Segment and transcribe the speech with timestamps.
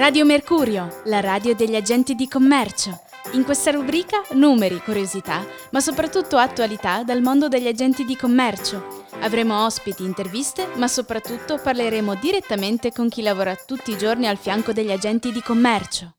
[0.00, 3.00] Radio Mercurio, la radio degli agenti di commercio.
[3.32, 9.04] In questa rubrica numeri, curiosità, ma soprattutto attualità dal mondo degli agenti di commercio.
[9.20, 14.72] Avremo ospiti, interviste, ma soprattutto parleremo direttamente con chi lavora tutti i giorni al fianco
[14.72, 16.12] degli agenti di commercio.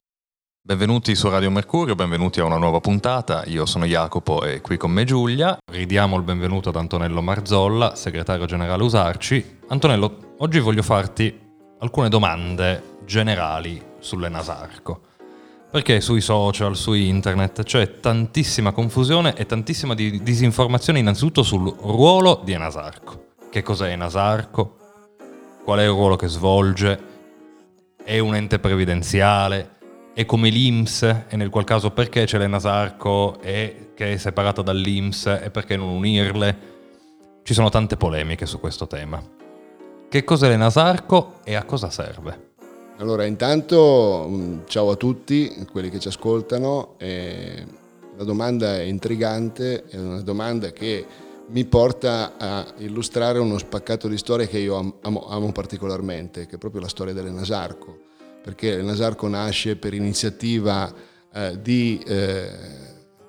[0.62, 3.42] Benvenuti su Radio Mercurio, benvenuti a una nuova puntata.
[3.48, 5.58] Io sono Jacopo e qui con me Giulia.
[5.72, 9.58] Ridiamo il benvenuto ad Antonello Marzolla, segretario generale Usarci.
[9.70, 11.36] Antonello, oggi voglio farti
[11.80, 15.10] alcune domande generali sulle Nasarco.
[15.72, 22.42] Perché sui social, su internet c'è tantissima confusione e tantissima di disinformazione innanzitutto sul ruolo
[22.44, 23.28] di Enasarco.
[23.50, 24.78] Che cos'è Enasarco?
[25.64, 27.00] Qual è il ruolo che svolge?
[28.04, 29.78] È un ente previdenziale?
[30.14, 31.04] È come l'IMS?
[31.30, 35.88] E nel qual caso perché c'è l'Enasarco e che è separata dall'IMS e perché non
[35.88, 36.70] unirle?
[37.44, 39.24] Ci sono tante polemiche su questo tema.
[40.10, 42.51] Che cos'è l'Enasarco e a cosa serve?
[43.02, 46.98] Allora, intanto mm, ciao a tutti quelli che ci ascoltano.
[47.00, 51.04] La domanda è intrigante, è una domanda che
[51.48, 56.60] mi porta a illustrare uno spaccato di storia che io amo, amo particolarmente, che è
[56.60, 58.02] proprio la storia dell'Enasarco,
[58.44, 60.94] perché l'Enasarco nasce per iniziativa
[61.34, 62.50] eh, di, eh,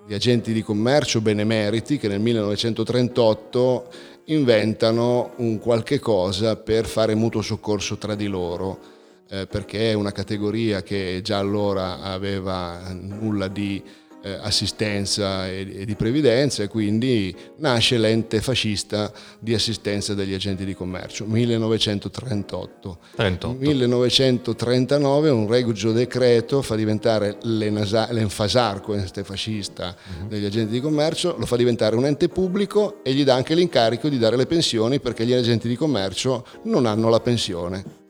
[0.06, 3.90] di agenti di commercio benemeriti che nel 1938
[4.24, 8.91] inventano un qualche cosa per fare mutuo soccorso tra di loro
[9.32, 13.82] eh, perché è una categoria che già allora aveva nulla di
[14.24, 20.66] eh, assistenza e, e, di previdenza e quindi nasce l'ente fascista di assistenza degli agenti
[20.66, 22.98] di commercio, 1938.
[23.16, 23.58] 38.
[23.58, 30.28] 1939 un regio decreto fa diventare l'enfasarco, ente fascista uh-huh.
[30.28, 34.10] degli agenti di commercio, lo fa diventare un ente pubblico e gli dà anche l'incarico
[34.10, 38.00] di dare le pensioni perché gli agenti di commercio non hanno la pensione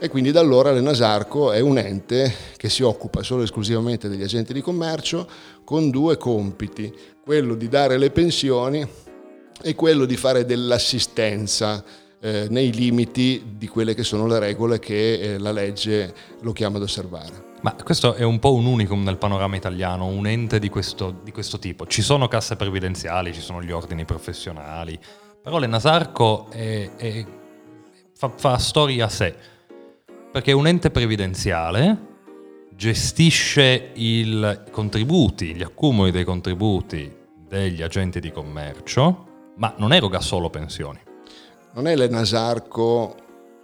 [0.00, 4.22] e quindi da allora l'Enasarco è un ente che si occupa solo e esclusivamente degli
[4.22, 5.28] agenti di commercio
[5.64, 8.86] con due compiti, quello di dare le pensioni
[9.60, 11.84] e quello di fare dell'assistenza
[12.20, 16.76] eh, nei limiti di quelle che sono le regole che eh, la legge lo chiama
[16.76, 17.46] ad osservare.
[17.60, 21.32] Ma questo è un po' un unicum nel panorama italiano, un ente di questo, di
[21.32, 21.88] questo tipo.
[21.88, 24.96] Ci sono casse previdenziali, ci sono gli ordini professionali,
[25.42, 27.26] però l'Enasarco è, è,
[28.14, 29.56] fa, fa storia a sé
[30.30, 32.06] perché un ente previdenziale
[32.74, 37.12] gestisce i contributi, gli accumuli dei contributi
[37.48, 41.00] degli agenti di commercio, ma non eroga solo pensioni.
[41.72, 43.16] Non è l'Enasarco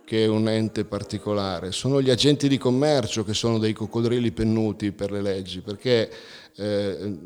[0.04, 4.92] che è un ente particolare, sono gli agenti di commercio che sono dei coccodrilli pennuti
[4.92, 6.10] per le leggi, perché
[6.56, 7.18] eh,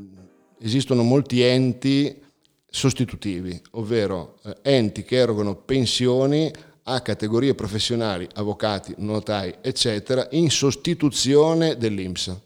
[0.60, 2.22] esistono molti enti
[2.68, 6.52] sostitutivi, ovvero eh, enti che erogano pensioni
[6.88, 12.36] a categorie professionali, avvocati, notai, eccetera, in sostituzione dell'INPS.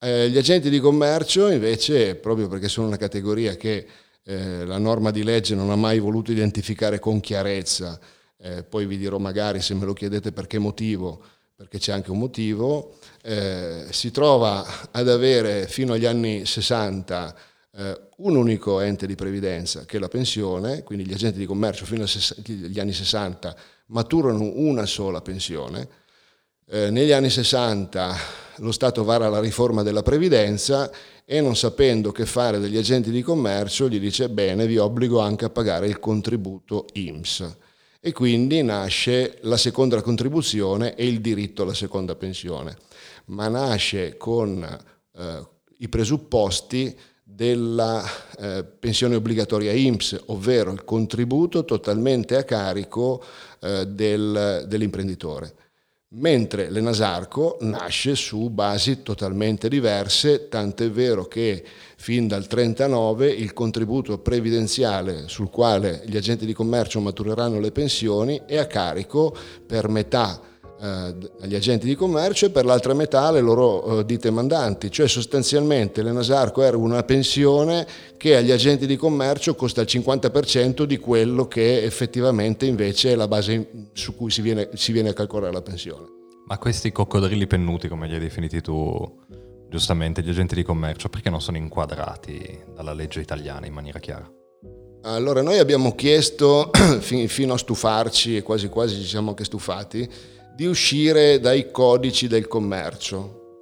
[0.00, 3.86] Eh, gli agenti di commercio invece, proprio perché sono una categoria che
[4.22, 7.98] eh, la norma di legge non ha mai voluto identificare con chiarezza,
[8.36, 11.20] eh, poi vi dirò magari se me lo chiedete per che motivo,
[11.56, 17.34] perché c'è anche un motivo, eh, si trova ad avere fino agli anni 60
[17.78, 21.84] eh, un unico ente di previdenza che è la pensione, quindi gli agenti di commercio
[21.84, 23.56] fino agli anni 60
[23.86, 25.88] maturano una sola pensione.
[26.66, 28.16] Eh, negli anni 60
[28.56, 30.90] lo Stato vara la riforma della previdenza
[31.24, 35.44] e non sapendo che fare degli agenti di commercio gli dice bene vi obbligo anche
[35.44, 37.56] a pagare il contributo IMSS
[38.00, 42.76] e quindi nasce la seconda contribuzione e il diritto alla seconda pensione,
[43.26, 44.62] ma nasce con
[45.16, 46.96] eh, i presupposti
[47.38, 48.04] della
[48.36, 53.22] eh, pensione obbligatoria IMSS, ovvero il contributo totalmente a carico
[53.60, 55.54] eh, del, dell'imprenditore.
[56.14, 61.62] Mentre l'Enasarco nasce su basi totalmente diverse, tant'è vero che
[61.96, 68.42] fin dal 1939 il contributo previdenziale sul quale gli agenti di commercio matureranno le pensioni
[68.46, 69.32] è a carico
[69.64, 70.40] per metà
[70.80, 76.02] agli agenti di commercio e per l'altra metà alle loro eh, ditte mandanti, cioè sostanzialmente
[76.02, 77.86] l'Enasarco era una pensione
[78.16, 83.28] che agli agenti di commercio costa il 50% di quello che effettivamente invece è la
[83.28, 86.16] base su cui si viene, si viene a calcolare la pensione.
[86.46, 89.20] Ma questi coccodrilli pennuti, come li hai definiti tu,
[89.68, 94.26] giustamente, gli agenti di commercio, perché non sono inquadrati dalla legge italiana in maniera chiara?
[95.02, 96.70] Allora, noi abbiamo chiesto,
[97.00, 100.08] fino a stufarci, e quasi quasi ci siamo anche stufati,
[100.58, 103.60] di uscire dai codici del commercio,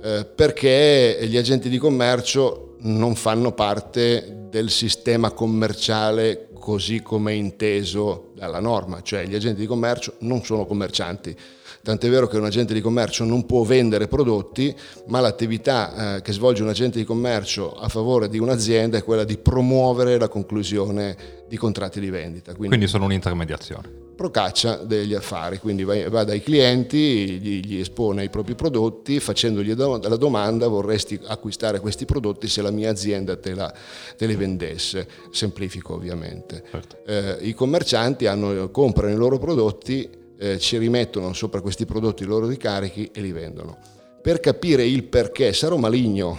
[0.00, 8.30] eh, perché gli agenti di commercio non fanno parte del sistema commerciale così come inteso
[8.36, 11.34] dalla norma, cioè gli agenti di commercio non sono commercianti.
[11.82, 14.72] tant'è vero che un agente di commercio non può vendere prodotti,
[15.06, 19.24] ma l'attività eh, che svolge un agente di commercio a favore di un'azienda è quella
[19.24, 21.16] di promuovere la conclusione
[21.48, 22.52] di contratti di vendita.
[22.52, 28.30] Quindi, Quindi sono un'intermediazione procaccia degli affari, quindi va, dai clienti, gli, gli, espone i
[28.30, 33.72] propri prodotti, facendogli la domanda vorresti acquistare questi prodotti se la mia azienda te, la,
[34.16, 36.64] te li vendesse, semplifico ovviamente.
[36.70, 36.96] Certo.
[37.06, 40.08] Eh, I commercianti hanno, comprano i loro prodotti,
[40.38, 43.76] eh, ci rimettono sopra questi prodotti i loro ricarichi e li vendono.
[44.22, 46.36] Per capire il perché, sarò maligno,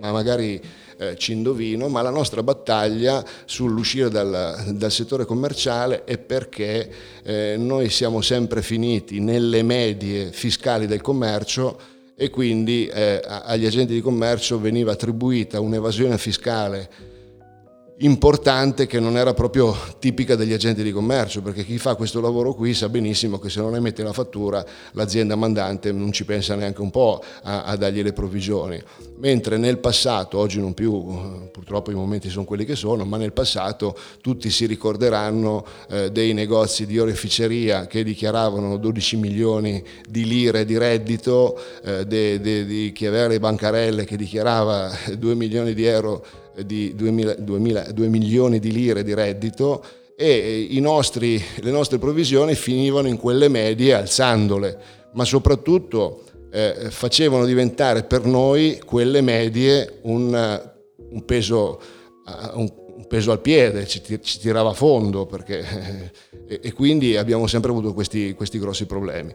[0.00, 0.60] ma magari
[0.96, 6.90] eh, ci indovino, ma la nostra battaglia sull'uscire dal, dal settore commerciale è perché
[7.22, 13.92] eh, noi siamo sempre finiti nelle medie fiscali del commercio e quindi eh, agli agenti
[13.92, 17.12] di commercio veniva attribuita un'evasione fiscale
[17.98, 22.52] importante che non era proprio tipica degli agenti di commercio, perché chi fa questo lavoro
[22.52, 26.80] qui sa benissimo che se non emette la fattura l'azienda mandante non ci pensa neanche
[26.80, 28.82] un po' a, a dargli le provvigioni.
[29.18, 33.32] Mentre nel passato, oggi non più, purtroppo i momenti sono quelli che sono, ma nel
[33.32, 40.64] passato tutti si ricorderanno eh, dei negozi di oreficeria che dichiaravano 12 milioni di lire
[40.64, 46.94] di reddito, eh, di chi aveva le bancarelle che dichiarava 2 milioni di euro di
[46.94, 49.84] 2, 2, 2 milioni di lire di reddito
[50.16, 54.78] e nostri, le nostre provvisioni finivano in quelle medie alzandole,
[55.12, 56.22] ma soprattutto
[56.52, 60.70] eh, facevano diventare per noi quelle medie un,
[61.10, 61.80] un, peso,
[62.26, 66.12] uh, un, un peso, al piede, ci, ci, tirava a fondo perché,
[66.46, 69.34] eh, e, quindi abbiamo sempre avuto questi, questi grossi problemi.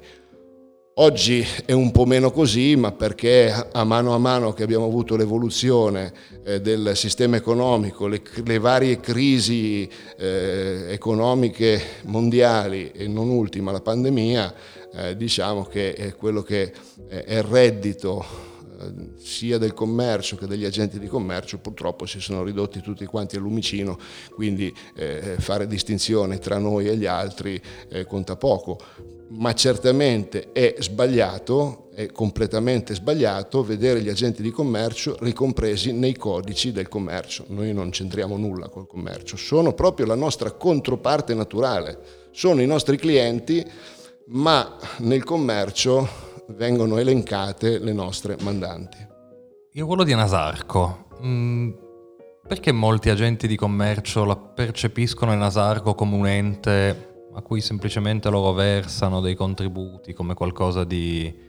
[1.01, 5.15] Oggi è un po' meno così, ma perché a mano a mano che abbiamo avuto
[5.15, 6.11] l'evoluzione
[6.43, 13.79] eh, del sistema economico, le, le varie crisi eh, economiche mondiali e non ultima la
[13.79, 14.53] pandemia,
[14.93, 16.73] eh, diciamo che quello che
[17.07, 18.25] è il reddito
[18.81, 23.37] eh, sia del commercio che degli agenti di commercio purtroppo si sono ridotti tutti quanti
[23.37, 23.97] al lumicino,
[24.31, 27.57] quindi eh, fare distinzione tra noi e gli altri
[27.87, 35.17] eh, conta poco ma certamente è sbagliato, è completamente sbagliato vedere gli agenti di commercio
[35.19, 37.45] ricompresi nei codici del commercio.
[37.47, 41.99] Noi non c'entriamo nulla col commercio, sono proprio la nostra controparte naturale,
[42.31, 43.65] sono i nostri clienti,
[44.27, 46.07] ma nel commercio
[46.47, 48.97] vengono elencate le nostre mandanti.
[49.73, 51.05] Il ruolo di Nasarco.
[51.23, 51.71] Mm,
[52.47, 58.29] perché molti agenti di commercio la percepiscono il Nasarco come un ente a cui semplicemente
[58.29, 61.47] loro versano dei contributi come qualcosa di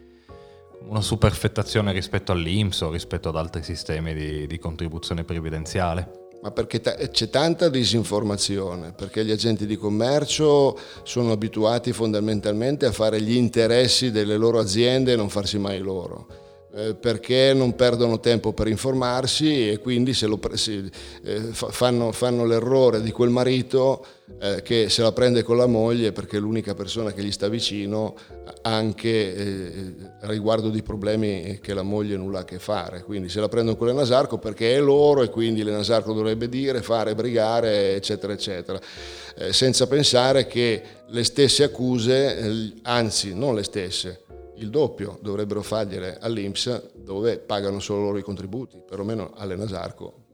[0.88, 6.28] una superfettazione rispetto all'Inps o rispetto ad altri sistemi di, di contribuzione previdenziale.
[6.42, 12.92] Ma perché t- c'è tanta disinformazione, perché gli agenti di commercio sono abituati fondamentalmente a
[12.92, 16.48] fare gli interessi delle loro aziende e non farsi mai loro
[17.00, 20.88] perché non perdono tempo per informarsi e quindi se lo, se,
[21.24, 24.06] eh, fanno, fanno, l'errore di quel marito
[24.38, 27.48] eh, che se la prende con la moglie perché è l'unica persona che gli sta
[27.48, 28.14] vicino
[28.62, 33.02] anche eh, riguardo di problemi che la moglie nulla ha a che fare.
[33.02, 36.48] Quindi se la prendono con le Nasarco perché è loro e quindi le Nasarco dovrebbe
[36.48, 38.80] dire, fare, brigare, eccetera, eccetera.
[39.36, 44.22] Eh, senza pensare che le stesse accuse, eh, anzi non le stesse,
[44.60, 50.28] il doppio dovrebbero fargliele all'Inps dove pagano solo loro i contributi, perlomeno alle Nasarco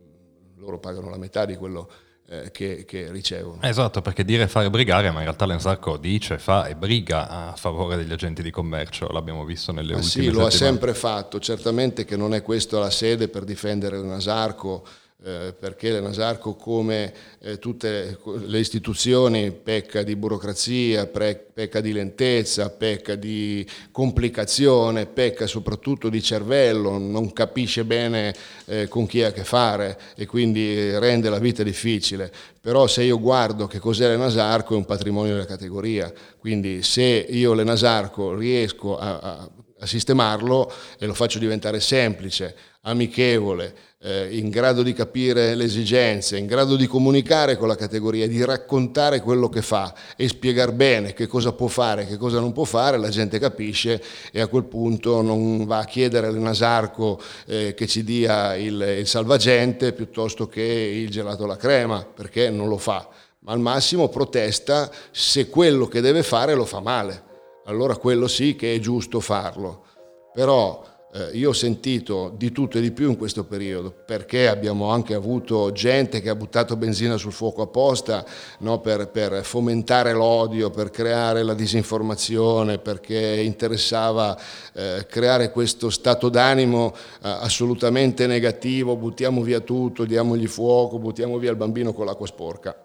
[0.59, 1.89] loro pagano la metà di quello
[2.29, 3.63] eh, che, che, ricevono.
[3.63, 7.97] Esatto, perché dire fare brigare, ma in realtà l'Ensarco dice, fa e briga a favore
[7.97, 10.35] degli agenti di commercio, l'abbiamo visto nelle ma ultime sì, settimane.
[10.35, 14.85] Sì, lo ha sempre fatto, certamente che non è questa la sede per difendere l'Ensarco,
[15.25, 23.15] eh, perché l'Enasarco come eh, tutte le istituzioni pecca di burocrazia, pecca di lentezza, pecca
[23.15, 28.35] di complicazione, pecca soprattutto di cervello, non capisce bene
[28.67, 32.31] eh, con chi ha a che fare e quindi rende la vita difficile.
[32.61, 37.55] Però se io guardo che cos'è l'Enasarco è un patrimonio della categoria, quindi se io
[37.55, 44.83] l'Enasarco riesco a, a, a sistemarlo e lo faccio diventare semplice, amichevole, eh, in grado
[44.83, 49.63] di capire le esigenze, in grado di comunicare con la categoria, di raccontare quello che
[49.63, 53.39] fa e spiegare bene che cosa può fare, che cosa non può fare, la gente
[53.39, 54.03] capisce
[54.33, 58.81] e a quel punto non va a chiedere al Nasarco eh, che ci dia il,
[59.01, 63.09] il salvagente piuttosto che il gelato alla crema, perché non lo fa,
[63.41, 67.26] ma al massimo protesta se quello che deve fare lo fa male.
[67.67, 69.85] Allora quello sì che è giusto farlo.
[70.33, 70.83] Però
[71.17, 75.15] Eh, io ho sentito di tutto e di più in questo periodo, perché abbiamo anche
[75.15, 78.23] avuto gente che ha buttato benzina sul fuoco apposta
[78.59, 84.39] no, per, per, fomentare l'odio, per creare la disinformazione, perché interessava
[84.75, 91.51] eh, creare questo stato d'animo eh, assolutamente negativo, buttiamo via tutto, diamogli fuoco, buttiamo via
[91.51, 92.77] il bambino con l'acqua sporca.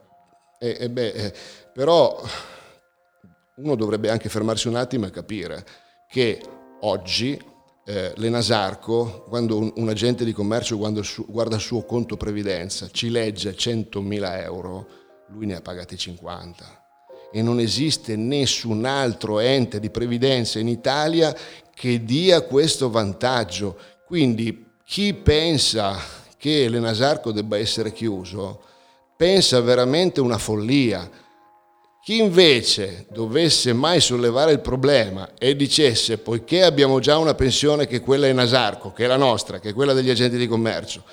[0.57, 1.33] E, e beh, eh,
[1.73, 2.17] però
[3.61, 5.65] uno dovrebbe anche fermarsi un attimo e capire
[6.07, 6.41] che
[6.81, 7.39] oggi
[7.85, 12.89] eh, l'Enasarco, quando un, un, agente di commercio guarda suo, guarda il suo conto previdenza,
[12.91, 14.87] ci legge 100.000 euro,
[15.29, 16.79] lui ne ha pagati 50
[17.31, 21.35] e non esiste nessun altro ente di previdenza in Italia
[21.73, 23.77] che dia questo vantaggio.
[24.05, 25.97] Quindi chi pensa
[26.37, 28.63] che l'Enasarco debba essere chiuso
[29.15, 31.09] pensa veramente una follia.
[32.03, 37.99] Chi invece dovesse mai sollevare il problema e dicesse, poiché abbiamo già una pensione che
[37.99, 41.03] quella è Nasarco, che è la nostra, che è quella degli agenti di commercio,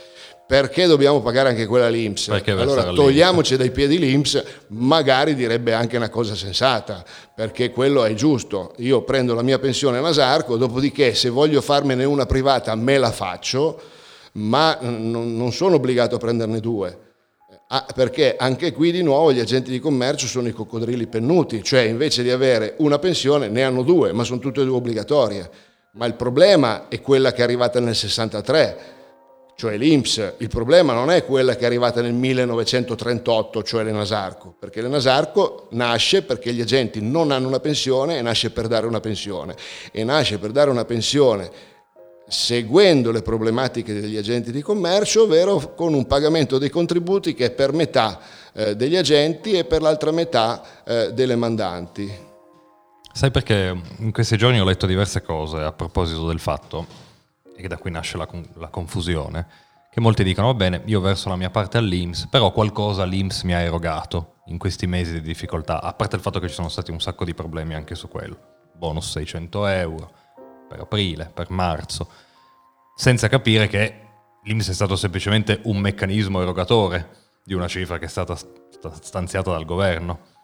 [0.47, 2.29] perché dobbiamo pagare anche quella l'Inps?
[2.47, 7.05] Allora togliamoci dai piedi l'Inps, magari direbbe anche una cosa sensata,
[7.35, 8.73] perché quello è giusto.
[8.79, 13.13] Io prendo la mia pensione a Nasarco, dopodiché se voglio farmene una privata me la
[13.13, 13.79] faccio,
[14.33, 17.08] ma non sono obbligato a prenderne due
[17.71, 21.83] Ah, perché anche qui di nuovo gli agenti di commercio sono i coccodrilli pennuti, cioè
[21.83, 25.51] invece di avere una pensione ne hanno due, ma sono tutte e due obbligatorie.
[25.93, 28.79] Ma il problema è quella che è arrivata nel 63,
[29.55, 30.37] cioè l'Inps.
[30.39, 36.23] Il problema non è quella che è arrivata nel 1938, cioè l'Enasarco, perché l'Enasarco nasce
[36.23, 39.55] perché gli agenti non hanno una pensione e nasce per dare una pensione.
[39.93, 41.51] E nasce per dare una pensione
[42.29, 47.51] seguendo le problematiche degli agenti di commercio, ovvero con un pagamento dei contributi che è
[47.51, 48.21] per metà
[48.53, 52.27] eh, degli agenti e per l'altra metà eh, delle mandanti.
[53.13, 56.87] Sai perché in questi giorni ho letto diverse cose a proposito del fatto,
[57.57, 59.47] e da qui nasce la, la confusione,
[59.91, 63.55] che molti dicono, va bene, io verso la mia parte all'Inps, però qualcosa l'Inps mi
[63.55, 66.91] ha erogato in questi mesi di difficoltà, a parte il fatto che ci sono stati
[66.91, 68.39] un sacco di problemi anche su quello.
[68.75, 70.13] Bonus 600 euro,
[70.69, 72.09] per aprile, per marzo,
[72.95, 74.01] senza capire che
[74.45, 79.65] l'INPS è stato semplicemente un meccanismo erogatore di una cifra che è stata stanziata dal
[79.65, 80.37] governo.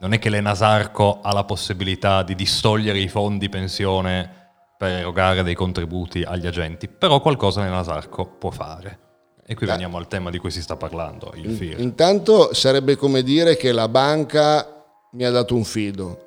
[0.00, 4.36] Non è che l'Enasarco ha la possibilità di distogliere i fondi pensione
[4.78, 9.06] per erogare dei contributi agli agenti, però qualcosa l'Enasarco può fare.
[9.44, 11.80] E qui veniamo al tema di cui si sta parlando, il FIR.
[11.80, 16.26] Intanto sarebbe come dire che la banca mi ha dato un fido.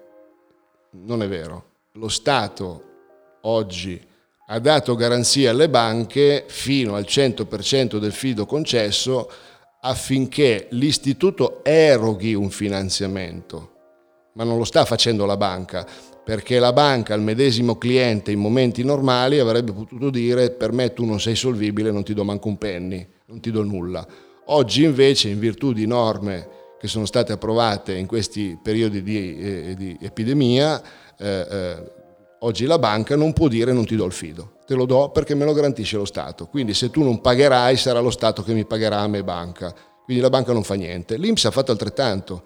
[0.91, 1.69] Non è vero.
[1.93, 2.90] Lo Stato
[3.41, 4.09] oggi
[4.47, 9.29] ha dato garanzie alle banche fino al 100% del fido concesso
[9.81, 13.71] affinché l'istituto eroghi un finanziamento,
[14.33, 15.87] ma non lo sta facendo la banca,
[16.23, 21.05] perché la banca al medesimo cliente in momenti normali avrebbe potuto dire per me tu
[21.05, 24.05] non sei solvibile, non ti do manco un penny, non ti do nulla.
[24.45, 29.75] Oggi invece in virtù di norme che sono state approvate in questi periodi di, eh,
[29.77, 30.81] di epidemia,
[31.17, 32.00] eh, eh,
[32.43, 35.35] Oggi la banca non può dire non ti do il fido, te lo do perché
[35.35, 36.47] me lo garantisce lo Stato.
[36.47, 39.71] Quindi se tu non pagherai sarà lo Stato che mi pagherà a me banca.
[40.03, 41.17] Quindi la banca non fa niente.
[41.17, 42.41] L'Inps ha fatto altrettanto.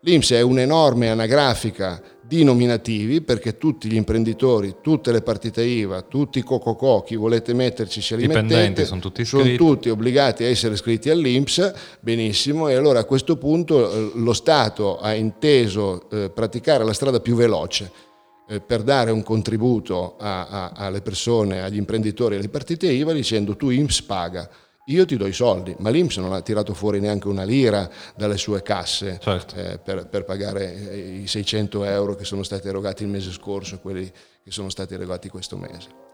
[0.00, 6.40] L'Inps è un'enorme anagrafica di nominativi perché tutti gli imprenditori, tutte le partite IVA, tutti
[6.40, 10.48] i cococò, chi volete metterci se li Dipendenti, mettete, sono tutti, sono tutti obbligati a
[10.48, 16.28] essere iscritti all'Inps, benissimo, e allora a questo punto eh, lo Stato ha inteso eh,
[16.28, 17.90] praticare la strada più veloce,
[18.66, 23.56] per dare un contributo a, a, alle persone, agli imprenditori e alle partite IVA dicendo
[23.56, 24.48] tu IMSS paga,
[24.86, 28.38] io ti do i soldi, ma l'Inps non ha tirato fuori neanche una lira dalle
[28.38, 29.54] sue casse certo.
[29.54, 33.80] eh, per, per, pagare i 600 euro che sono stati erogati il mese scorso e
[33.80, 34.10] quelli
[34.42, 36.06] che sono stati erogati questo mese.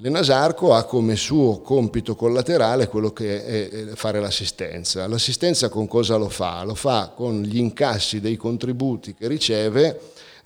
[0.00, 5.08] L'Enasarco ha come suo compito collaterale quello che è fare l'assistenza.
[5.08, 6.62] L'assistenza con cosa lo fa?
[6.64, 9.98] Lo fa con gli incassi dei contributi che riceve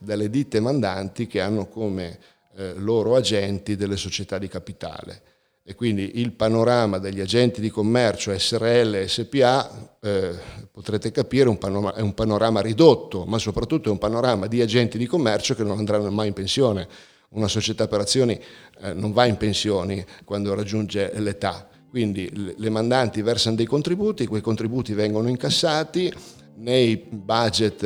[0.02, 2.18] dalle ditte mandanti che hanno come
[2.56, 5.23] eh, loro agenti delle società di capitale.
[5.64, 10.35] E quindi il panorama degli agenti di commercio SRL e SPA, eh,
[10.73, 14.99] potrete capire, un, panorama, è un panorama ridotto, ma soprattutto è un panorama di agenti
[14.99, 16.88] di commercio che non andranno mai in pensione.
[17.30, 18.38] Una società per azioni
[18.80, 21.68] eh, non va in pensioni quando raggiunge l'età.
[21.88, 26.12] Quindi le mandanti versano dei contributi, quei contributi vengono incassati,
[26.56, 27.82] nei budget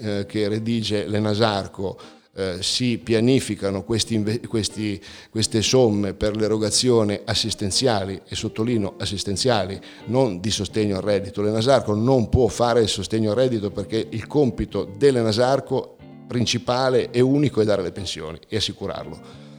[0.00, 1.98] eh, che redige l'Enasarco
[2.32, 10.50] eh, si pianificano questi, questi, queste somme per l'erogazione assistenziali, e sottolineo assistenziali, non di
[10.50, 11.42] sostegno al reddito.
[11.42, 15.96] L'Enasarco non può fare il sostegno al reddito perché il compito dell'Enasarco
[16.26, 19.49] principale e unico è dare le pensioni e assicurarlo.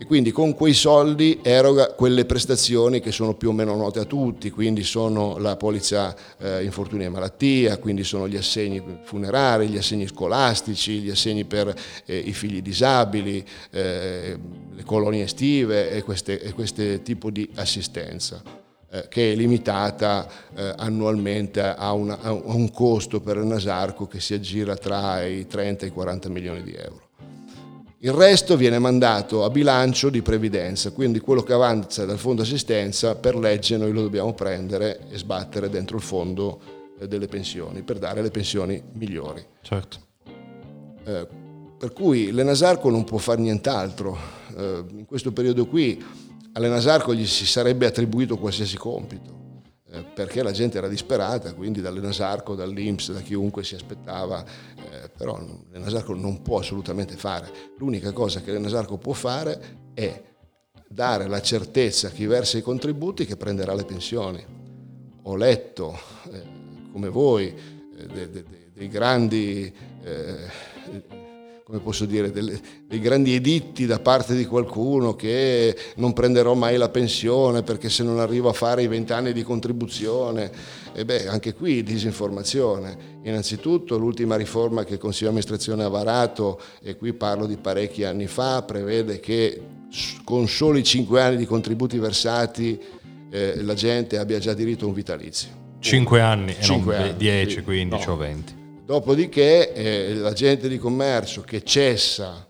[0.00, 4.06] E quindi con quei soldi eroga quelle prestazioni che sono più o meno note a
[4.06, 9.76] tutti, quindi sono la polizza eh, infortuni e malattia, quindi sono gli assegni funerari, gli
[9.76, 11.74] assegni scolastici, gli assegni per
[12.06, 14.38] eh, i figli disabili, eh,
[14.72, 18.42] le colonie estive e questo tipo di assistenza
[18.90, 24.18] eh, che è limitata eh, annualmente a, una, a, un costo per il Nasarco che
[24.18, 27.09] si aggira tra i 30 e i 40 milioni di euro.
[28.02, 33.14] Il resto viene mandato a bilancio di previdenza, quindi quello che avanza dal fondo assistenza
[33.14, 36.60] per legge noi lo dobbiamo prendere e sbattere dentro il fondo
[36.98, 39.44] eh, delle pensioni per dare le pensioni migliori.
[39.60, 39.98] Certo.
[41.04, 41.26] Eh,
[41.76, 44.16] per cui l'Enasarco non può fare nient'altro.
[44.56, 46.02] Eh, in questo periodo qui
[46.54, 49.39] all'Enasarco gli si sarebbe attribuito qualsiasi compito
[49.92, 55.40] eh, perché la gente era disperata, quindi dall'Enasarco, dall'Inps, da chiunque si aspettava, eh, però
[55.72, 57.50] l'Enasarco non può assolutamente fare.
[57.78, 60.22] L'unica cosa che l'Enasarco può fare è
[60.88, 64.44] dare la certezza a chi versa i contributi che prenderà le pensioni.
[65.22, 65.98] Ho letto,
[66.32, 66.42] eh,
[66.92, 71.19] come voi, eh, dei de, de, grandi eh,
[71.70, 76.76] come posso dire, delle, dei grandi editti da parte di qualcuno che non prenderò mai
[76.76, 80.50] la pensione perché se non arrivo a fare i vent'anni di contribuzione.
[80.92, 83.18] E beh, anche qui disinformazione.
[83.22, 88.02] Innanzitutto l'ultima riforma che il Consiglio di amministrazione ha varato, e qui parlo di parecchi
[88.02, 89.62] anni fa, prevede che
[90.24, 92.80] con soli cinque anni di contributi versati
[93.30, 95.58] eh, la gente abbia già diritto a un vitalizio.
[95.78, 98.12] Cinque anni non anni, 10, 15 no.
[98.12, 98.59] o 20.
[98.90, 102.44] Dopodiché eh, l'agente di commercio che cessa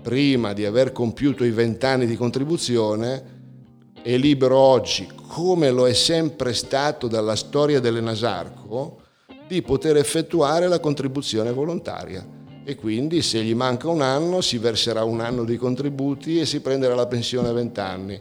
[0.00, 6.54] prima di aver compiuto i vent'anni di contribuzione è libero oggi, come lo è sempre
[6.54, 9.02] stato dalla storia dell'Enasarco,
[9.46, 12.26] di poter effettuare la contribuzione volontaria.
[12.64, 16.62] E quindi se gli manca un anno si verserà un anno di contributi e si
[16.62, 18.18] prenderà la pensione a vent'anni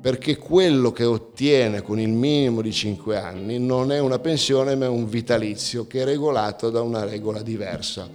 [0.00, 4.84] perché quello che ottiene con il minimo di 5 anni non è una pensione ma
[4.84, 8.08] è un vitalizio che è regolato da una regola diversa.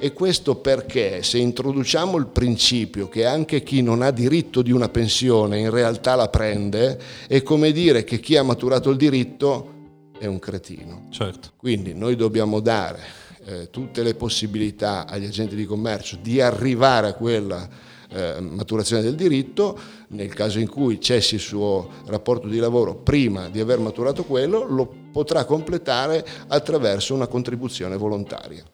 [0.00, 4.88] E questo perché se introduciamo il principio che anche chi non ha diritto di una
[4.88, 9.74] pensione in realtà la prende, è come dire che chi ha maturato il diritto
[10.18, 11.08] è un cretino.
[11.10, 11.50] Certo.
[11.56, 13.00] Quindi noi dobbiamo dare
[13.44, 17.68] eh, tutte le possibilità agli agenti di commercio di arrivare a quella
[18.10, 23.48] eh, maturazione del diritto, nel caso in cui cessi il suo rapporto di lavoro prima
[23.48, 28.64] di aver maturato quello, lo potrà completare attraverso una contribuzione volontaria.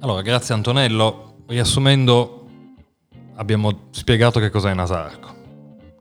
[0.00, 1.30] Allora, grazie Antonello.
[1.46, 2.46] Riassumendo,
[3.34, 5.40] abbiamo spiegato che cos'è Nasarco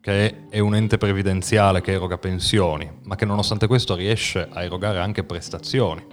[0.01, 4.97] che è un ente previdenziale che eroga pensioni, ma che nonostante questo riesce a erogare
[4.97, 6.03] anche prestazioni,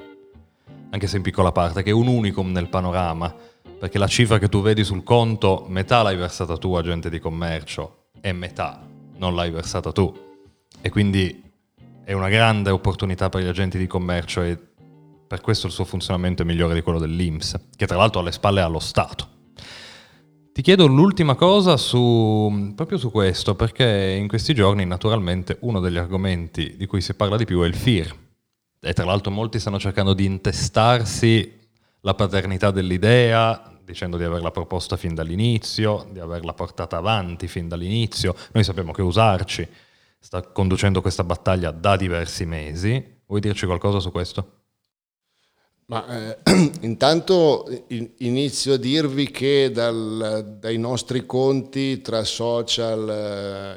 [0.90, 3.34] anche se in piccola parte, che è un unicum nel panorama
[3.78, 8.06] perché la cifra che tu vedi sul conto, metà l'hai versata tu, agente di commercio,
[8.20, 10.12] e metà non l'hai versata tu.
[10.80, 11.42] E quindi
[12.04, 14.58] è una grande opportunità per gli agenti di commercio e
[15.26, 18.32] per questo il suo funzionamento è migliore di quello dell'INPS, che tra l'altro ha le
[18.32, 19.36] spalle allo Stato.
[20.52, 25.98] Ti chiedo l'ultima cosa su, proprio su questo, perché in questi giorni naturalmente uno degli
[25.98, 28.16] argomenti di cui si parla di più è il FIR.
[28.80, 31.57] E tra l'altro molti stanno cercando di intestarsi
[32.00, 38.34] la paternità dell'idea, dicendo di averla proposta fin dall'inizio, di averla portata avanti fin dall'inizio.
[38.52, 39.66] Noi sappiamo che Usarci
[40.18, 43.16] sta conducendo questa battaglia da diversi mesi.
[43.26, 44.52] Vuoi dirci qualcosa su questo?
[45.86, 46.38] Ma, eh,
[46.82, 47.66] intanto
[48.18, 53.08] inizio a dirvi che dal, dai nostri conti tra social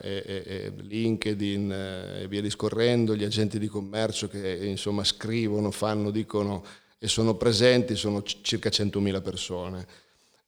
[0.03, 5.71] eh, e, e, LinkedIn eh, e via discorrendo, gli agenti di commercio che insomma scrivono,
[5.71, 6.65] fanno, dicono
[7.03, 9.87] e sono presenti sono circa 100.000 persone,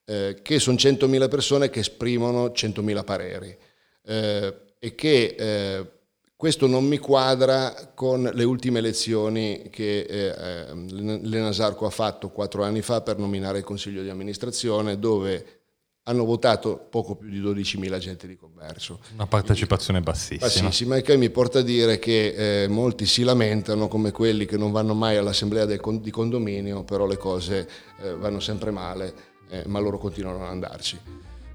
[0.06, 3.58] eh, che sono 100.000 persone che esprimono 100.000 pareri
[4.04, 5.92] eh, e che eh,
[6.36, 12.84] questo non mi quadra con le ultime elezioni che eh, l'Enasarco ha fatto quattro anni
[12.84, 15.62] fa per nominare il Consiglio di amministrazione dove
[16.06, 19.00] hanno votato poco più di 12.000 agenti di commercio.
[19.14, 20.48] Una partecipazione bassissima.
[20.48, 24.58] Bassissima, e che mi porta a dire che eh, molti si lamentano come quelli che
[24.58, 27.70] non vanno mai all'assemblea con- di condominio, però le cose
[28.02, 29.14] eh, vanno sempre male,
[29.50, 31.00] eh, ma loro continuano ad andarci.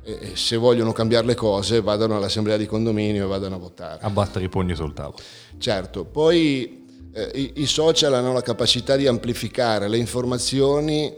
[0.03, 3.99] E, se vogliono cambiare le cose vadano all'assemblea di condominio e vadano a votare.
[4.01, 5.19] A battere i pugni sul tavolo.
[5.59, 11.15] Certo, poi eh, i, i social hanno la capacità di amplificare le informazioni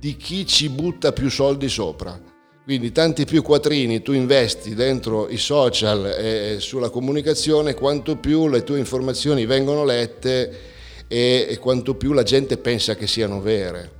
[0.00, 2.34] di chi ci butta più soldi sopra
[2.66, 8.64] quindi tanti più quattrini tu investi dentro i social e sulla comunicazione, quanto più le
[8.64, 10.52] tue informazioni vengono lette
[11.06, 13.92] e, quanto più la gente pensa che siano vere.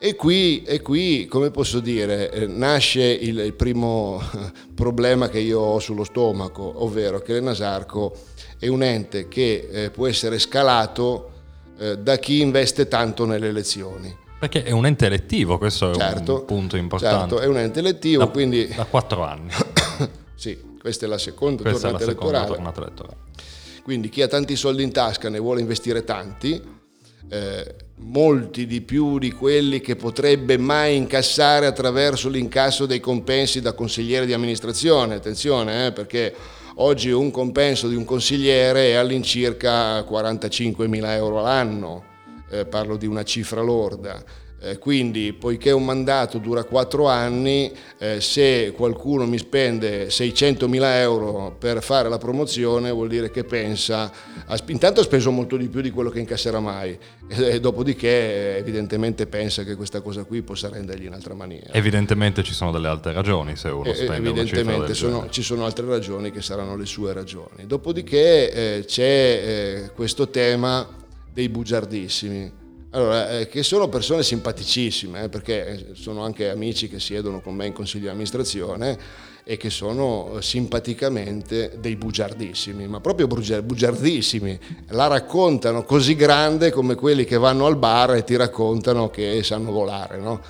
[0.00, 4.20] E qui, e qui, come posso dire, eh, nasce il, il, primo
[4.74, 8.12] problema che io ho sullo stomaco, ovvero che l'Enasarco
[8.58, 11.30] è un ente che eh, può essere scalato
[11.78, 14.26] eh, da chi investe tanto nelle elezioni.
[14.38, 17.30] Perché è un ente elettivo, questo certo, è un punto importante.
[17.30, 18.68] Certo, è un ente elettivo, da, quindi...
[18.68, 19.50] Da quattro anni.
[20.36, 22.46] sì, questa è la seconda questa tornata è la elettorale.
[22.46, 23.26] Seconda tornata elettorale.
[23.82, 26.62] Quindi chi ha tanti soldi in tasca ne vuole investire tanti,
[27.30, 33.72] eh, molti di più di quelli che potrebbe mai incassare attraverso l'incasso dei compensi da
[33.72, 35.16] consigliere di amministrazione.
[35.16, 36.32] Attenzione, eh, perché
[36.76, 42.04] oggi un compenso di un consigliere è all'incirca 45 mila euro all'anno,
[42.50, 44.46] eh, parlo di una cifra lorda.
[44.60, 50.98] Eh, quindi, poiché un mandato dura quattro anni, eh, se qualcuno mi spende 600 mila
[50.98, 54.10] euro per fare la promozione, vuol dire che pensa,
[54.46, 59.28] a, intanto ha speso molto di più di quello che incasserà mai, e, dopodiché evidentemente
[59.28, 61.72] pensa che questa cosa qui possa rendergli in altra maniera.
[61.72, 66.32] Evidentemente ci sono delle altre ragioni se uno spende Evidentemente sono, ci sono altre ragioni
[66.32, 67.64] che saranno le sue ragioni.
[67.64, 75.28] Dopodiché eh, c'è eh, questo tema dei bugiardissimi allora, eh, che sono persone simpaticissime, eh,
[75.28, 78.98] perché sono anche amici che siedono con me in consiglio di amministrazione
[79.44, 84.58] e che sono eh, simpaticamente dei bugiardissimi, ma proprio bugiardissimi.
[84.88, 89.70] La raccontano così grande come quelli che vanno al bar e ti raccontano che sanno
[89.70, 90.40] volare, no?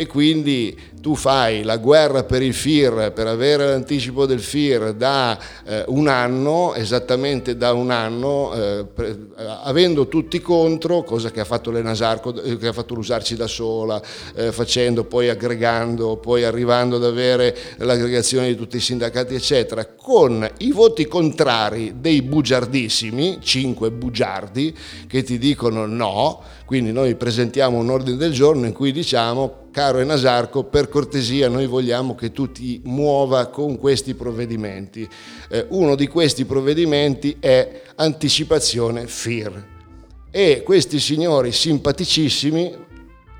[0.00, 5.36] E quindi tu fai la guerra per il FIR, per avere l'anticipo del FIR da
[5.64, 11.40] eh, un anno, esattamente da un anno, eh, per, eh, avendo tutti contro, cosa che
[11.40, 14.00] ha fatto l'Enasarco, eh, che ha fatto l'Usarci da sola,
[14.36, 20.48] eh, facendo, poi aggregando, poi arrivando ad avere l'aggregazione di tutti i sindacati, eccetera, con
[20.58, 24.76] i voti contrari dei bugiardissimi, cinque bugiardi,
[25.08, 30.00] che ti dicono no, quindi noi presentiamo un ordine del giorno in cui diciamo, caro
[30.00, 35.08] Enasarco, per cortesia noi vogliamo che tu ti muova con questi provvedimenti.
[35.48, 39.66] Eh, uno di questi provvedimenti è anticipazione FIR.
[40.32, 42.76] E questi signori simpaticissimi,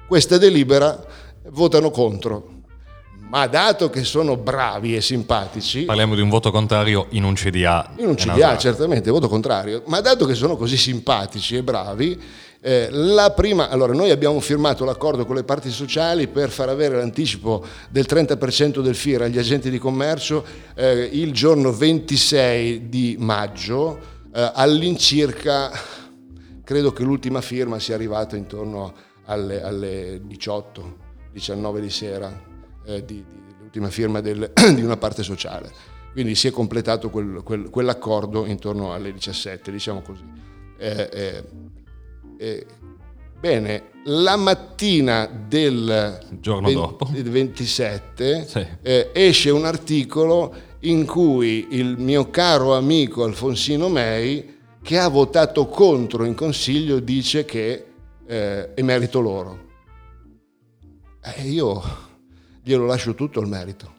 [0.06, 1.04] questa delibera,
[1.48, 2.54] votano contro
[3.30, 5.84] ma dato che sono bravi e simpatici...
[5.84, 7.92] Parliamo di un voto contrario in un CDA.
[7.98, 12.18] In un CDA, certamente, voto contrario, ma dato che sono così simpatici e bravi,
[12.60, 16.96] eh, la prima, allora noi abbiamo firmato l'accordo con le parti sociali per far avere
[16.96, 20.44] l'anticipo del 30% del FIR agli agenti di commercio
[20.74, 23.98] eh, il giorno 26 di maggio,
[24.34, 25.70] eh, all'incirca,
[26.64, 28.92] credo che l'ultima firma sia arrivata intorno
[29.26, 30.96] alle, alle 18,
[31.32, 32.42] 19 di sera,
[32.84, 35.70] eh, di, di, l'ultima firma del, di una parte sociale.
[36.10, 40.24] Quindi si è completato quel, quel, quell'accordo intorno alle 17, diciamo così.
[42.38, 42.64] Eh,
[43.40, 48.66] bene, la mattina del, Giorno 20, 27 sì.
[48.80, 55.66] eh, esce un articolo in cui il mio caro amico Alfonsino Mei, che ha votato
[55.66, 57.86] contro in consiglio, dice che
[58.24, 59.66] eh, è merito loro.
[61.20, 61.82] E eh, io
[62.62, 63.92] glielo lascio tutto il merito,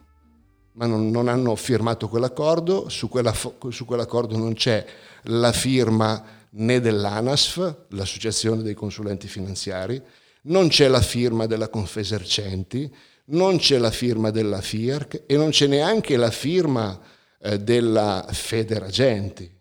[0.72, 4.84] ma non, non hanno firmato quell'accordo, su, quella, su quell'accordo non c'è
[5.24, 10.00] la firma né dell'ANASF, l'Associazione dei Consulenti Finanziari,
[10.42, 12.92] non c'è la firma della Confesercenti,
[13.26, 16.98] non c'è la firma della FIARC e non c'è neanche la firma
[17.40, 19.58] eh, della Federagenti.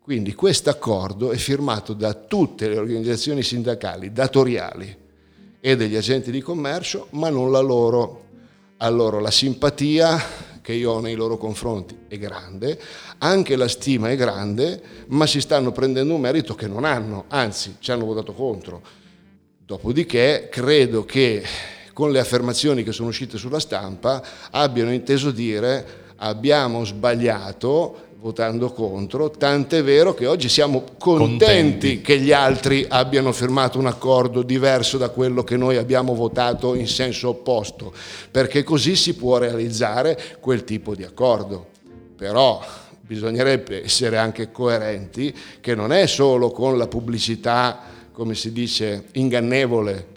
[0.00, 4.96] Quindi questo accordo è firmato da tutte le organizzazioni sindacali datoriali
[5.60, 8.26] e degli agenti di commercio, ma non la loro.
[8.78, 10.18] A loro la simpatia
[10.70, 12.78] che io ho nei loro confronti è grande,
[13.18, 17.76] anche la stima è grande, ma si stanno prendendo un merito che non hanno, anzi
[17.80, 18.80] ci hanno votato contro.
[19.66, 21.42] Dopodiché credo che
[21.92, 29.30] con le affermazioni che sono uscite sulla stampa abbiano inteso dire abbiamo sbagliato votando contro,
[29.30, 34.98] tant'è vero che oggi siamo contenti, contenti, che gli altri abbiano firmato un accordo diverso
[34.98, 37.94] da quello che noi abbiamo votato in senso opposto,
[38.30, 41.68] perché così si può realizzare quel tipo di accordo.
[42.14, 42.62] Però
[43.00, 47.80] bisognerebbe essere anche coerenti che non è solo con la pubblicità,
[48.12, 50.09] come si dice, ingannevole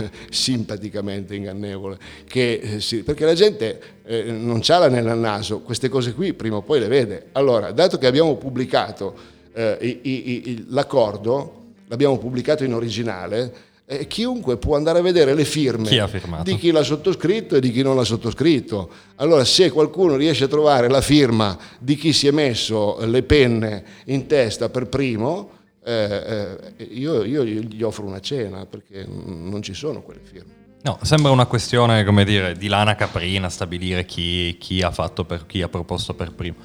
[0.30, 5.88] simpaticamente ingannevole, che, eh, sì, perché la gente eh, non c'ha la nel naso, queste
[5.88, 7.26] cose qui prima o poi le vede.
[7.32, 9.14] Allora, dato che abbiamo pubblicato
[9.52, 15.34] eh, i, i, i, l'accordo, l'abbiamo pubblicato in originale, eh, chiunque può andare a vedere
[15.34, 16.00] le firme chi
[16.42, 18.90] di chi l'ha sottoscritto e di chi non l'ha sottoscritto.
[19.16, 23.84] Allora, se qualcuno riesce a trovare la firma di chi si è messo le penne
[24.06, 29.74] in testa per primo, eh, eh, io, io gli offro una cena perché non ci
[29.74, 30.60] sono quelle firme.
[30.82, 35.46] No, sembra una questione, come dire, di lana caprina, stabilire chi, chi ha fatto per
[35.46, 36.56] chi ha proposto per primo.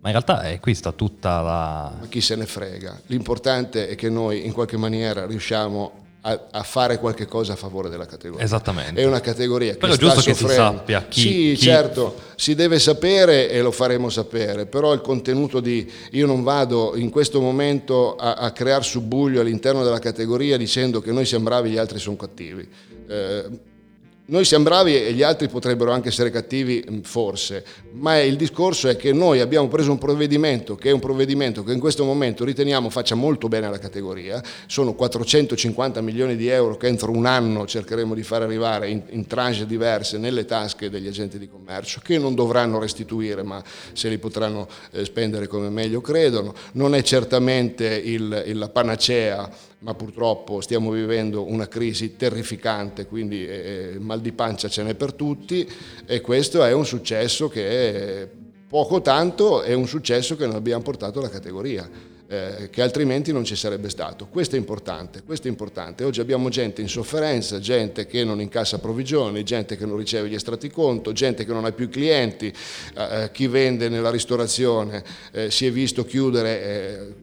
[0.00, 1.94] Ma in realtà è, qui sta tutta la...
[2.00, 3.02] Ma chi se ne frega.
[3.06, 7.88] L'importante è che noi in qualche maniera riusciamo a, a, fare qualche cosa a favore
[7.88, 8.44] della categoria.
[8.44, 9.00] Esattamente.
[9.00, 10.46] È una categoria che però è giusto soffrendo.
[10.46, 11.20] che si sappia chi...
[11.20, 11.58] Sì, chi...
[11.58, 15.90] certo, si deve sapere e lo faremo sapere, però il contenuto di...
[16.12, 21.12] Io non vado in questo momento a, a creare subbuglio all'interno della categoria dicendo che
[21.12, 22.68] noi siamo bravi e gli altri sono cattivi.
[23.08, 23.44] Eh,
[24.30, 27.64] noi siamo bravi e gli altri potrebbero anche essere cattivi, mm, forse,
[27.94, 31.72] ma il discorso è che noi abbiamo preso un provvedimento che è un provvedimento che
[31.72, 36.86] in questo momento riteniamo faccia molto bene alla categoria, sono 450 milioni di euro che
[36.86, 41.36] entro un anno cercheremo di far arrivare in, in tranche diverse nelle tasche degli agenti
[41.36, 43.60] di commercio, che non dovranno restituire, ma
[43.92, 46.54] se li potranno eh, spendere come meglio credono.
[46.72, 53.46] Non è certamente il, il, la panacea ma purtroppo stiamo vivendo una crisi terrificante, quindi
[53.46, 55.66] eh, mal di pancia ce n'è per tutti
[56.06, 58.28] e questo è un successo che
[58.68, 62.08] poco tanto è un successo che noi abbiamo portato alla categoria.
[62.32, 64.28] Eh, che altrimenti non ci sarebbe stato.
[64.28, 66.04] Questo è importante, questo è importante.
[66.04, 70.34] Oggi abbiamo gente in sofferenza, gente che non incassa provvigioni, gente che non riceve gli
[70.34, 72.46] estratti conto, gente che non ha più clienti,
[72.94, 77.14] eh, eh chi vende nella ristorazione eh, si è visto chiudere eh,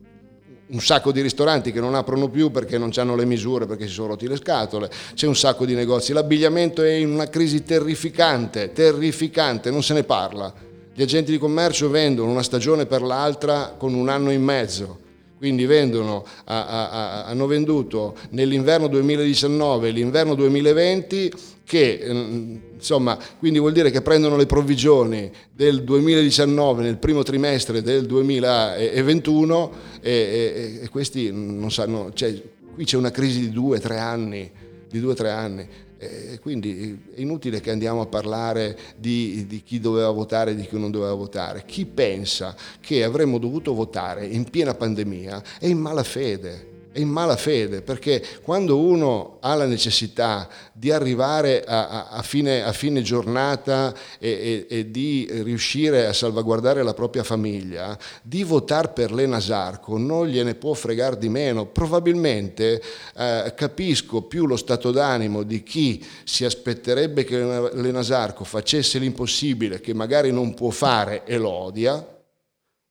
[0.69, 3.93] un sacco di ristoranti che non aprono più perché non hanno le misure, perché si
[3.93, 8.73] sono rotti le scatole, c'è un sacco di negozi, l'abbigliamento è in una crisi terrificante,
[8.73, 10.53] terrificante, non se ne parla.
[10.93, 15.06] Gli agenti di commercio vendono una stagione per l'altra con un anno in mezzo,
[15.38, 21.32] quindi vendono, hanno venduto nell'inverno 2019 e l'inverno 2020
[21.63, 27.82] che ehm, insomma, quindi vuol dire che prendono le provvigioni del 2019 nel primo trimestre
[27.82, 32.34] del 2021 e, e, e questi non sanno, cioè,
[32.73, 34.50] qui c'è una crisi di due, tre anni,
[34.89, 35.67] di due, tre anni.
[35.97, 40.67] E quindi è inutile che andiamo a parlare di, di, chi doveva votare e di
[40.67, 41.63] chi non doveva votare.
[41.65, 47.81] Chi pensa che avremmo dovuto votare in piena pandemia è in malafede è in malafede
[47.81, 54.65] perché quando uno ha la necessità di arrivare a, a, fine, a fine, giornata e,
[54.67, 60.55] e, e, di riuscire a salvaguardare la propria famiglia, di votare per l'Enasarco non gliene
[60.55, 61.67] può fregare di meno.
[61.67, 62.81] Probabilmente
[63.15, 69.93] eh, capisco più lo stato d'animo di chi si aspetterebbe che l'Enasarco facesse l'impossibile, che
[69.93, 72.15] magari non può fare e lo odia,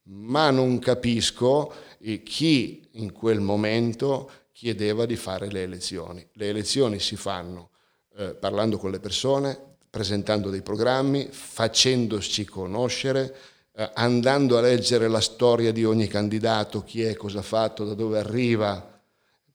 [0.08, 1.72] ma non capisco
[2.22, 6.26] chi in quel momento chiedeva di fare le elezioni.
[6.34, 7.70] Le elezioni si fanno
[8.16, 9.58] eh, parlando con le persone,
[9.90, 13.34] presentando dei programmi, facendoci conoscere,
[13.74, 17.94] eh, andando a leggere la storia di ogni candidato, chi è, cosa ha fatto, da
[17.94, 18.94] dove arriva,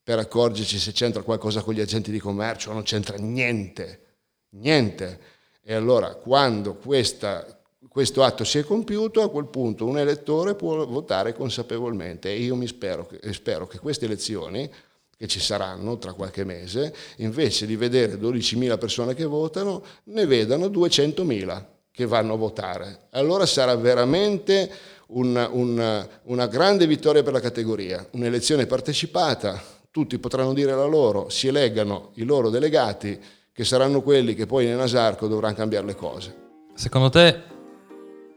[0.04, 4.02] per accorgerci se c'entra qualcosa con gli agenti di commercio o non c'entra niente,
[4.50, 5.20] niente.
[5.64, 7.61] E allora quando questa
[7.92, 12.56] questo atto si è compiuto, a quel punto un elettore può votare consapevolmente e io
[12.56, 14.72] mi spero, spero che queste elezioni
[15.18, 20.68] che ci saranno tra qualche mese, invece di vedere 12.000 persone che votano, ne vedano
[20.68, 23.08] 200.000 che vanno a votare.
[23.10, 24.72] Allora sarà veramente
[25.08, 31.28] una, una, una grande vittoria per la categoria, un'elezione partecipata, tutti potranno dire la loro,
[31.28, 33.20] si eleggano i loro delegati,
[33.52, 36.36] che saranno quelli che poi nell'Asarco dovranno cambiare le cose.
[36.74, 37.60] Secondo te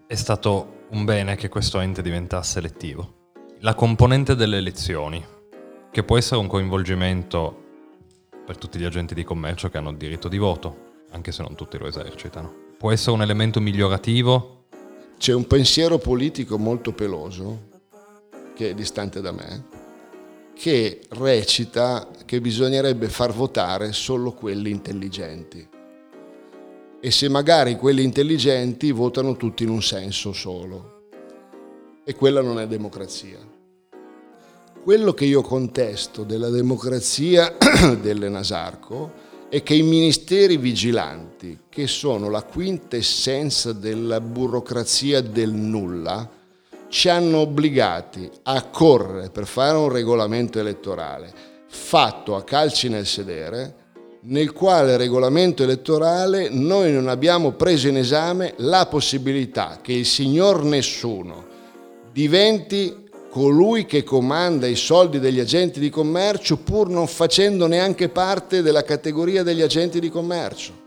[0.06, 3.32] è stato un bene che questo ente diventasse elettivo.
[3.60, 5.24] La componente delle elezioni,
[5.90, 7.62] che può essere un coinvolgimento
[8.44, 11.54] per tutti gli agenti di commercio che hanno il diritto di voto, anche se non
[11.54, 12.52] tutti lo esercitano.
[12.76, 14.64] Può essere un elemento migliorativo?
[15.16, 17.70] C'è un pensiero politico molto peloso,
[18.54, 19.64] che è distante da me,
[20.54, 25.72] che recita che bisognerebbe far votare solo quelli intelligenti
[27.04, 31.10] e se magari quelli intelligenti votano tutti in un senso solo.
[32.02, 33.36] E quella non è democrazia.
[34.82, 37.54] Quello che io contesto della democrazia
[38.00, 39.12] dell'Enasarco
[39.50, 46.26] è che i ministeri vigilanti, che sono la quintessenza della burocrazia del nulla,
[46.88, 51.30] ci hanno obbligati a correre per fare un regolamento elettorale
[51.66, 53.83] fatto a calci nel sedere,
[54.26, 60.64] nel quale regolamento elettorale noi non abbiamo preso in esame la possibilità che il signor
[60.64, 61.44] nessuno
[62.10, 68.62] diventi colui che comanda i soldi degli agenti di commercio pur non facendo neanche parte
[68.62, 70.82] della categoria degli agenti di commercio.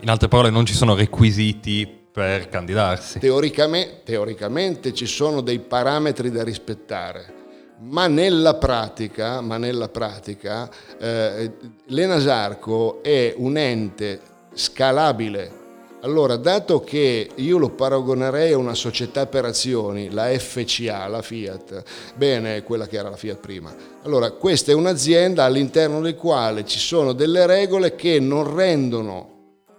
[0.00, 3.18] In altre parole non ci sono requisiti per candidarsi.
[3.18, 7.39] Teoricamente, teoricamente ci sono dei parametri da rispettare
[7.82, 11.52] ma nella pratica, ma nella pratica eh,
[11.86, 14.20] l'Enasarco è un ente
[14.52, 15.58] scalabile.
[16.02, 21.82] Allora, dato che io lo paragonerei a una società per azioni, la FCA, la Fiat,
[22.14, 23.74] bene, quella che era la Fiat prima.
[24.02, 29.28] Allora, questa è un'azienda all'interno del quale ci sono delle regole che non rendono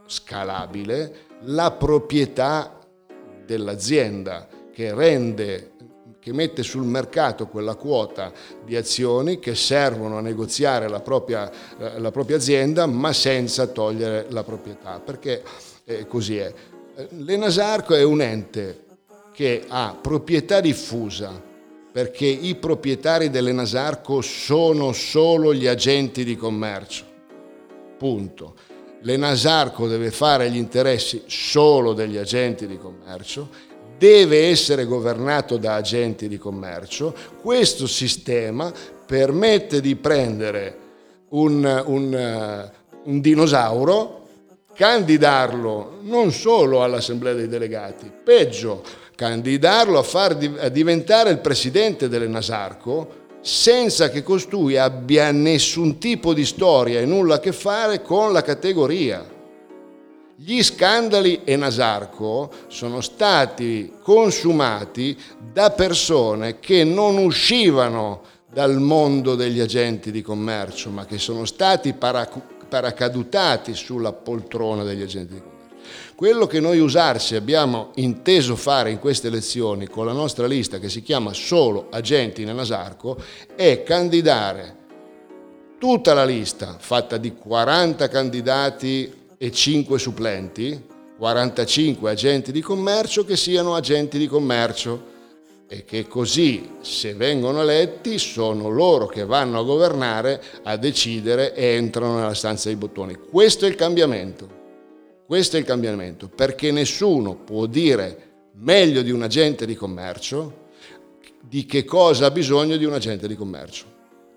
[0.06, 2.78] scalabile la proprietà
[3.44, 5.71] dell'azienda, che rende
[6.22, 8.32] che mette sul mercato quella quota
[8.64, 14.28] di azioni che servono a negoziare la propria, eh, la propria azienda ma senza togliere
[14.30, 15.42] la proprietà, perché
[15.84, 16.54] eh, così è.
[17.18, 18.84] L'Enasarco è un ente
[19.34, 21.42] che ha proprietà diffusa,
[21.92, 27.04] perché i proprietari dell'Enasarco sono solo gli agenti di commercio.
[27.98, 28.56] Punto.
[29.02, 33.70] L'Enasarco deve fare gli interessi solo degli agenti di commercio
[34.02, 38.74] deve essere governato da agenti di commercio, questo sistema
[39.06, 40.78] permette di prendere
[41.30, 42.72] un, un, eh,
[43.04, 44.28] un dinosauro,
[44.74, 48.82] candidarlo non solo all'Assemblea dei delegati, peggio,
[49.16, 56.46] candidarlo a, far, a diventare il presidente dell'Enasarco senza che costui abbia nessun tipo di
[56.46, 59.31] storia e nulla a che fare con la categoria.
[60.44, 65.16] Gli scandali Enasarco sono stati consumati
[65.54, 71.94] da persone che non uscivano dal mondo degli agenti di commercio, ma che sono stati
[71.94, 76.16] paracadutati sulla poltrona degli agenti di commercio.
[76.16, 80.90] Quello che noi usarsi abbiamo inteso fare in queste elezioni con la nostra lista che
[80.90, 83.16] si chiama solo agenti in Enasarco
[83.56, 84.78] è candidare
[85.78, 90.80] tutta la lista fatta di 40 candidati e 5 supplenti,
[91.18, 95.10] 45 agenti di commercio che siano agenti di commercio
[95.68, 101.74] e che così, se vengono eletti, sono loro che vanno a governare, a decidere e
[101.74, 103.16] entrano nella stanza dei bottoni.
[103.16, 104.48] Questo è il cambiamento.
[105.26, 110.68] Questo è il cambiamento, perché nessuno può dire meglio di un agente di commercio
[111.42, 113.86] di che cosa ha bisogno di un agente di commercio.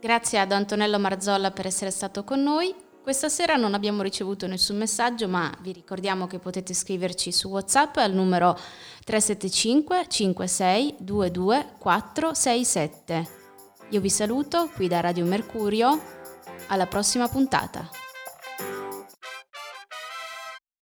[0.01, 2.75] Grazie ad Antonello Marzolla per essere stato con noi.
[3.05, 7.99] Questa sera non abbiamo ricevuto nessun messaggio, ma vi ricordiamo che potete scriverci su WhatsApp
[7.99, 8.59] al numero
[9.05, 13.29] 375 56 22 467.
[13.91, 16.01] Io vi saluto qui da Radio Mercurio,
[16.69, 18.04] alla prossima puntata.